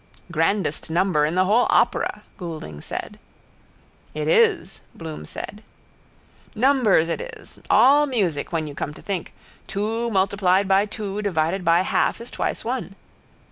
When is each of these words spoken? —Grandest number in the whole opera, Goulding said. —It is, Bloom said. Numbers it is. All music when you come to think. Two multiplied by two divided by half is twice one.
—Grandest 0.31 0.89
number 0.89 1.25
in 1.27 1.35
the 1.35 1.45
whole 1.45 1.67
opera, 1.69 2.23
Goulding 2.39 2.81
said. 2.81 3.19
—It 4.15 4.27
is, 4.27 4.81
Bloom 4.95 5.27
said. 5.27 5.61
Numbers 6.55 7.07
it 7.07 7.21
is. 7.37 7.59
All 7.69 8.07
music 8.07 8.51
when 8.51 8.65
you 8.65 8.73
come 8.73 8.95
to 8.95 9.01
think. 9.03 9.31
Two 9.67 10.09
multiplied 10.09 10.67
by 10.67 10.87
two 10.87 11.21
divided 11.21 11.63
by 11.63 11.81
half 11.83 12.19
is 12.19 12.31
twice 12.31 12.65
one. 12.65 12.95